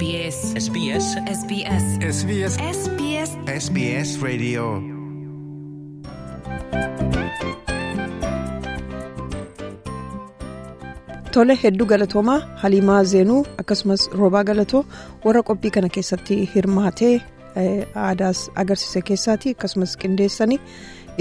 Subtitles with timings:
[0.00, 0.36] SBS.
[0.66, 1.06] SBS.
[1.40, 1.84] SBS.
[2.16, 3.30] SBS SBS.
[3.64, 4.64] SBS Radio
[11.32, 14.84] Tole hedduu galatoomaa Haliimaa Zeenuu akkasumas Roobaa Galatoo
[15.24, 17.14] warra qophii kana keessatti hirmaatee
[18.04, 20.60] aadaas agarsiise keessaati akkasumas qindeessanii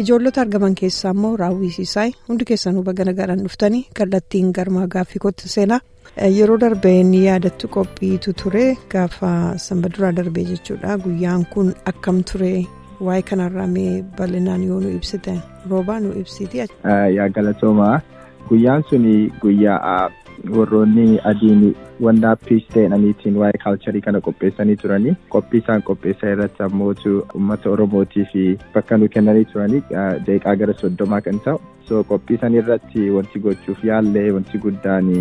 [0.04, 5.80] ijoollota argaman keessaa immoo raawwisiisaa hundi keessanuu baga nagaan dhuftanii kallattiin garmaa gaaffii kottu seenaa
[6.38, 8.66] yeroo darbee ni yaadattu qophiitu ture.
[8.94, 9.32] Gaafa
[9.68, 10.98] sanbaduraa darbee jechuudha.
[10.98, 12.66] Guyyaan kun akkam ture?
[13.06, 15.34] Waa'ee kanarraa mee bal'inaan yoo nu ibsite
[15.70, 16.58] roobaa nu ibsiti.
[17.18, 18.02] Yaa galatoomaa
[18.50, 20.10] guyyaan suni guyyaa
[20.58, 21.62] warroonni adiin
[22.08, 28.26] wanta piis ta'aniitiin waa'ee kaalcharii kana qopheessanii turanii qophii isaan qopheessan irratti ammootu uummata oromootii
[28.34, 28.44] fi
[28.76, 29.82] bakka nu kennanii turanii
[30.28, 31.60] deeqaa gara soddomaa kan ta'u
[31.90, 35.12] so qophii san irratti wanti gochuuf yaallee wanti guddaan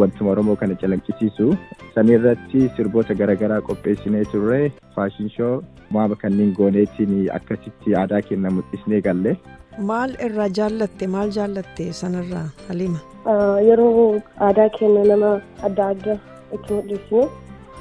[0.00, 1.48] wantuma oromoo kana calaqqisiisu
[1.94, 4.60] san irratti sirboota garaagaraa qopheessinee turre
[4.96, 5.54] faashin shoo
[5.98, 9.36] waama kanneen gooneetiin akkasitti aadaa kenna mul'isnee galle.
[9.78, 13.00] Maal irraa jaallatte maal jaallatte sanarraa Halima?
[13.68, 14.04] Yeroo
[14.48, 15.30] aadaa keenya nama
[15.68, 16.16] adda addaa
[16.58, 17.22] itti mul'isnu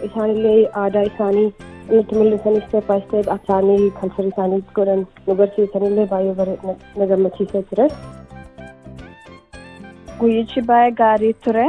[0.08, 1.46] isaanillee aadaa isaanii
[1.92, 7.88] nutti mul'isanis by step isaanii kalcharii isaanii godhan nu barsiisanillee baay'ee bareedna na gammachiisee ture.
[10.20, 11.66] Guyyichi baay'ee gaarii ture.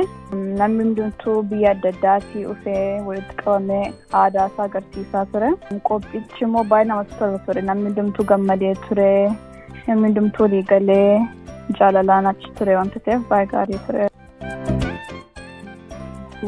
[0.60, 3.86] Namni hundumtuu biyya adda addaatii dhufee walitti qabamee
[4.24, 5.50] aadaa isaa agarsiisaa ture.
[5.90, 7.62] Qophichi immoo baay'ee namatti tola ture.
[7.72, 9.10] Namni hundumtuu gammadee ture.
[9.86, 11.20] Namni hundumtuu walii galee
[11.78, 14.08] jaalalaan achi ture wanta ta'eef baay'ee gaarii ture.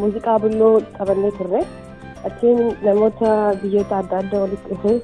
[0.00, 1.60] Muuziqaa bulloo qabannee turre
[2.30, 3.30] achiin namoota
[3.62, 4.96] biyyoota adda addaa walitti dhufee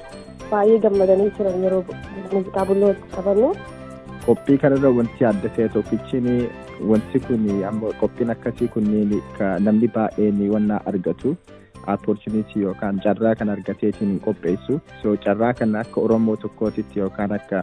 [0.51, 1.83] baay'ee gammadanii turan yeroo
[2.33, 3.49] muuziqaa bulloo qabannu.
[4.27, 6.29] Qophii kanarra wanti adda ta'e tokkichiin
[6.93, 7.49] wanti kun
[8.03, 9.17] qophiin akkasii kunniin
[9.69, 11.35] namni baay'een wanna argatu.
[11.91, 17.59] opportunity yookaan carraa kan argateetiin qopheessu so carraa kana akka oromoo tokkootitti yookaan akka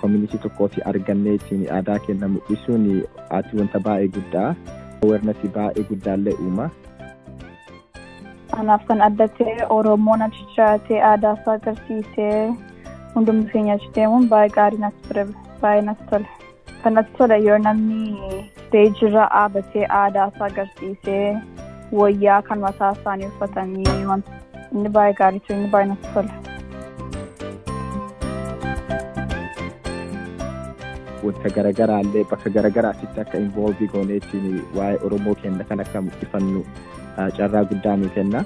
[0.00, 2.86] community tokkooti arganneetiin aadaa kenna mul'isuun
[3.38, 4.48] ati wanta baay'ee guddaa
[5.04, 6.66] awareness baay'ee guddaallee uuma.
[8.56, 12.34] Kanaaf kan adda ta'e oromoon achi jiraatee aadaa isaa agarsiisee
[13.14, 15.26] hundumti keenya achi deemuun baay'ee gaarii natti ture
[15.62, 16.26] baay'ee natti tole.
[16.82, 21.24] Kan natti tole yoo namni steejirra dhaabatee aadaa isaa agarsiisee.
[21.98, 23.84] wayyaa kan mataa isaanii uffatanii
[24.72, 26.32] inni baay'ee gaarii ture inni baay'ee natti tola.
[31.24, 36.62] Wanta garaagaraallee bakka garaagaraatitti akka involvii gooneetiin waa'ee Oromoo kenna kan akka mul'ifannu
[37.38, 38.44] carraa guddaa nu kenna.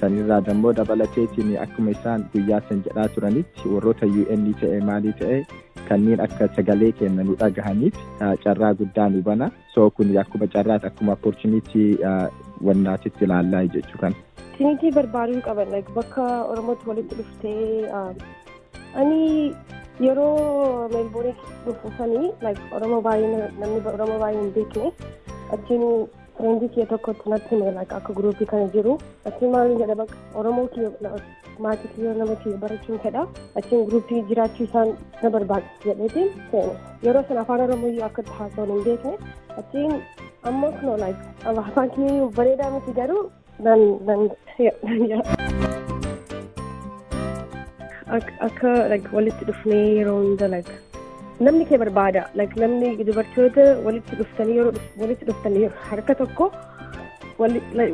[0.00, 5.38] Sanirraa dammoo dabalateetiin akkuma isaan guyyaa san jedhaa turanitti warroota UN ta'e maalii ta'e
[5.88, 7.96] kanneen akka sagalee kenna nu dhagahaniif
[8.44, 9.50] carraa guddaa nu bana.
[9.74, 11.84] So kun akkuma carraati akkuma opportunity
[12.70, 14.16] wannaatitti ilaallaa jechuu kana.
[14.58, 15.68] Tinitii barbaaduu qaban
[16.00, 17.92] bakka Oromootti walitti dhuftee
[19.00, 19.54] ani
[20.06, 22.30] yeroo meelboonii dhufu sanii
[22.76, 24.92] Oromoo baay'ee namni Oromoo baay'ee hin beekne
[25.56, 25.84] achiin
[26.38, 28.98] fireenjii kiyya tokkotti natti hime akka guruupii kana jiru.
[29.30, 30.90] Achiin maal jedha bakka Oromoo kiyya
[31.58, 33.26] maatii kiyya nama kiyya barachuun fedha
[33.60, 38.84] achiin guruupii jiraachuu isaan na barbaachisa jedheetiin seene yeroo sana afaan Oromoo akka haasawwan hin
[38.84, 39.18] beekne
[39.58, 40.00] achiin
[40.52, 40.96] ammoo kunoo
[41.66, 43.22] afaan kiyya bareedaa miti garuu
[43.68, 44.30] nan nan
[48.16, 48.70] akka
[49.12, 50.48] walitti dhufnee yeroo hunda
[51.46, 52.22] namni kee barbaada
[52.62, 56.52] namni dubartoota walitti dhuftanii yeroo walitti dhuftanii harka tokko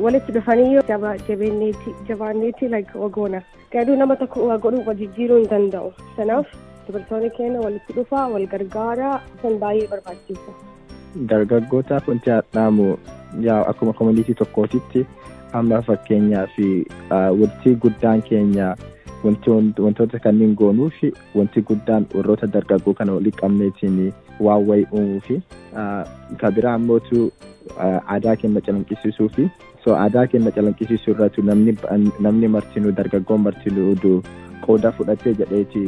[0.05, 0.79] walitti dhufanii
[2.07, 2.69] jabaanneeti
[3.03, 3.41] wagoona
[3.73, 6.47] garuu nama tokko waa godhuu jijjiiruu hin danda'u sanaaf
[6.87, 10.51] dubartoonni keenya walitti dhufaa wal gargaaraa san baay'ee barbaachisa.
[11.29, 12.87] Dargaggootaaf wanti haadhaamu
[13.67, 15.05] akkuma koominiitii tokkootitti
[15.59, 16.57] amma fakkeenyaaf
[17.39, 18.75] wanti guddaan keenya.
[19.25, 23.99] Wantoota kanneen goonuu fi wanti guddaan warroota dargaggoo kana walitti qabneetiin
[24.47, 25.41] waan wayii uumuu fi
[26.41, 27.21] kan biraa ammootu
[27.85, 29.49] aadaa keenya calaqqisiisuu fi
[29.99, 31.41] aadaa keenya calaqqisiisuu irratti
[32.27, 34.17] namni martinuu dargaggoon martinuu
[34.67, 35.81] qooda fudhatee jedheeti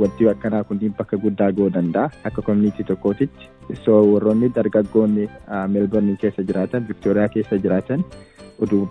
[0.00, 3.48] wanti akkanaa kunniin bakka guddaa ga'uu danda'a akka koominiitii tokkootitti
[3.84, 5.28] so warroonni dargaggoonni
[5.76, 8.04] meelborni keessa jiraatan viktooriyaa keessa jiraatan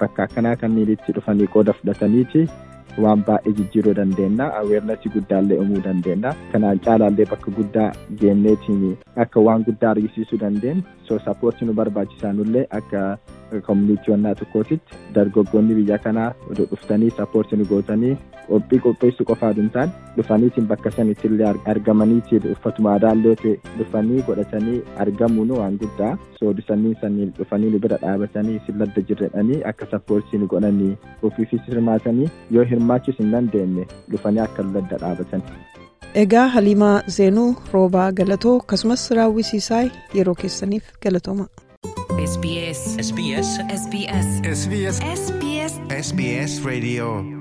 [0.02, 2.48] bakka akkanaa kanneen itti dhufanii qooda fudhataniiti.
[3.04, 7.90] Waan baay'ee jijjiiruu dandeenya aweernasii guddaallee uumuu dandeenya kanaan caalaallee bakka guddaa
[8.22, 8.86] geenneetiin
[9.26, 13.04] akka waan guddaa argisiisuu dandeenya so sappoortii nu barbaachisanullee akka
[13.68, 18.16] koominiitii wannaa tokkootitti dargaggoonni biyya kanaa dhuftanii sappoortii nu gootanii
[18.50, 25.52] qophii qopheessu qofaa dhumtaan dhufaniitiin bakka sanitti illee argamaniitiin uffatuma aadaallee ta'e dhufanii godhatanii argamuun
[25.60, 26.12] waan guddaa.
[26.40, 30.92] Soo dusanii sanii dhufanii nu bira dhaabatanii isin ladda jirredhanii akka sappoortiin godhanii
[31.30, 35.42] ofiifis hirmaatanii yoo hirmaachis hin dandeenye dhufanii akka ladda dhaabatan.
[36.24, 39.84] Egaa Haliimaa Zeenuu Roobaa Galatoo akkasumas raawwisiisaa
[40.20, 41.48] yeroo keessaniif galatooma.
[42.26, 43.50] SBS SBS
[43.82, 44.28] SBS
[44.60, 45.02] SBS
[46.04, 47.37] SBS